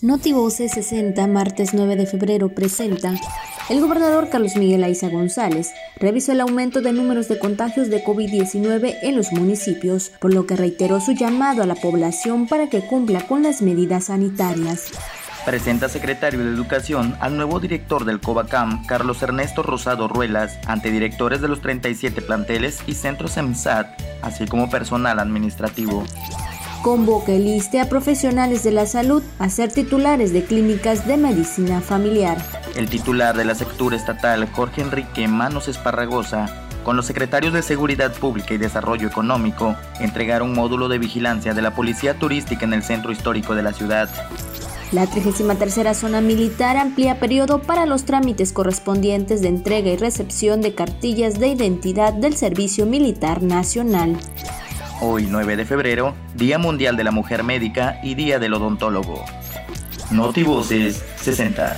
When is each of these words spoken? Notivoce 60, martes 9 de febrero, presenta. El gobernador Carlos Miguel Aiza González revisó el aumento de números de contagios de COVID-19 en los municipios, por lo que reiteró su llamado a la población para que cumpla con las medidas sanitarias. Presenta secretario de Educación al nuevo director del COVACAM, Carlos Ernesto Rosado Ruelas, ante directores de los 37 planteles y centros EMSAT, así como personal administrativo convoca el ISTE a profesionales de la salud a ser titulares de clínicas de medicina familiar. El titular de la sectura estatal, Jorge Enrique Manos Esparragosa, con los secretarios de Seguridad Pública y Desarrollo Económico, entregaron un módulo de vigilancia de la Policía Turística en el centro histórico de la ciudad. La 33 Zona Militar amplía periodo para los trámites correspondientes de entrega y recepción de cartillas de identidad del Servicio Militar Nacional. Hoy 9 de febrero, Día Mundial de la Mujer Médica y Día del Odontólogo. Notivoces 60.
Notivoce 0.00 0.68
60, 0.68 1.26
martes 1.26 1.74
9 1.74 1.96
de 1.96 2.06
febrero, 2.06 2.50
presenta. 2.50 3.16
El 3.68 3.80
gobernador 3.80 4.28
Carlos 4.30 4.54
Miguel 4.54 4.84
Aiza 4.84 5.08
González 5.08 5.72
revisó 5.96 6.30
el 6.30 6.40
aumento 6.40 6.80
de 6.82 6.92
números 6.92 7.26
de 7.26 7.40
contagios 7.40 7.90
de 7.90 8.04
COVID-19 8.04 8.94
en 9.02 9.16
los 9.16 9.32
municipios, 9.32 10.12
por 10.20 10.32
lo 10.32 10.46
que 10.46 10.54
reiteró 10.54 11.00
su 11.00 11.14
llamado 11.14 11.64
a 11.64 11.66
la 11.66 11.74
población 11.74 12.46
para 12.46 12.68
que 12.68 12.86
cumpla 12.86 13.26
con 13.26 13.42
las 13.42 13.60
medidas 13.60 14.04
sanitarias. 14.04 14.92
Presenta 15.44 15.88
secretario 15.88 16.44
de 16.44 16.52
Educación 16.52 17.16
al 17.18 17.36
nuevo 17.36 17.58
director 17.58 18.04
del 18.04 18.20
COVACAM, 18.20 18.86
Carlos 18.86 19.20
Ernesto 19.24 19.64
Rosado 19.64 20.06
Ruelas, 20.06 20.60
ante 20.68 20.92
directores 20.92 21.40
de 21.40 21.48
los 21.48 21.60
37 21.60 22.22
planteles 22.22 22.84
y 22.86 22.94
centros 22.94 23.36
EMSAT, 23.36 24.00
así 24.22 24.46
como 24.46 24.70
personal 24.70 25.18
administrativo 25.18 26.04
convoca 26.82 27.32
el 27.32 27.46
ISTE 27.46 27.80
a 27.80 27.88
profesionales 27.88 28.62
de 28.62 28.72
la 28.72 28.86
salud 28.86 29.22
a 29.38 29.48
ser 29.48 29.72
titulares 29.72 30.32
de 30.32 30.44
clínicas 30.44 31.06
de 31.06 31.16
medicina 31.16 31.80
familiar. 31.80 32.38
El 32.76 32.88
titular 32.88 33.36
de 33.36 33.44
la 33.44 33.54
sectura 33.54 33.96
estatal, 33.96 34.48
Jorge 34.52 34.82
Enrique 34.82 35.26
Manos 35.28 35.68
Esparragosa, 35.68 36.64
con 36.84 36.96
los 36.96 37.06
secretarios 37.06 37.52
de 37.52 37.62
Seguridad 37.62 38.12
Pública 38.14 38.54
y 38.54 38.58
Desarrollo 38.58 39.08
Económico, 39.08 39.76
entregaron 40.00 40.50
un 40.50 40.54
módulo 40.54 40.88
de 40.88 40.98
vigilancia 40.98 41.52
de 41.52 41.60
la 41.60 41.74
Policía 41.74 42.18
Turística 42.18 42.64
en 42.64 42.72
el 42.72 42.82
centro 42.82 43.12
histórico 43.12 43.54
de 43.54 43.62
la 43.62 43.72
ciudad. 43.72 44.08
La 44.90 45.06
33 45.06 45.94
Zona 45.94 46.22
Militar 46.22 46.78
amplía 46.78 47.20
periodo 47.20 47.60
para 47.60 47.84
los 47.84 48.04
trámites 48.04 48.54
correspondientes 48.54 49.42
de 49.42 49.48
entrega 49.48 49.90
y 49.90 49.96
recepción 49.98 50.62
de 50.62 50.74
cartillas 50.74 51.38
de 51.38 51.48
identidad 51.48 52.14
del 52.14 52.36
Servicio 52.36 52.86
Militar 52.86 53.42
Nacional. 53.42 54.16
Hoy 55.00 55.28
9 55.30 55.56
de 55.56 55.64
febrero, 55.64 56.14
Día 56.34 56.58
Mundial 56.58 56.96
de 56.96 57.04
la 57.04 57.12
Mujer 57.12 57.44
Médica 57.44 58.00
y 58.02 58.16
Día 58.16 58.40
del 58.40 58.54
Odontólogo. 58.54 59.24
Notivoces 60.10 61.04
60. 61.16 61.76